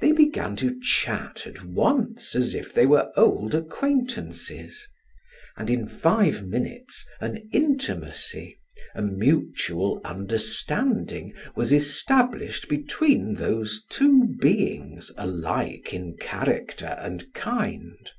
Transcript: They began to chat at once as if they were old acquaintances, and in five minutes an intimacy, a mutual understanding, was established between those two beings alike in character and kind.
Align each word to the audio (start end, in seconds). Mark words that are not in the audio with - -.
They 0.00 0.12
began 0.12 0.54
to 0.62 0.78
chat 0.80 1.44
at 1.44 1.64
once 1.64 2.36
as 2.36 2.54
if 2.54 2.72
they 2.72 2.86
were 2.86 3.10
old 3.16 3.56
acquaintances, 3.56 4.86
and 5.56 5.68
in 5.68 5.84
five 5.88 6.46
minutes 6.46 7.04
an 7.20 7.48
intimacy, 7.52 8.56
a 8.94 9.02
mutual 9.02 10.00
understanding, 10.04 11.34
was 11.56 11.72
established 11.72 12.68
between 12.68 13.34
those 13.34 13.84
two 13.90 14.26
beings 14.40 15.10
alike 15.16 15.92
in 15.92 16.16
character 16.18 16.94
and 17.00 17.34
kind. 17.34 18.12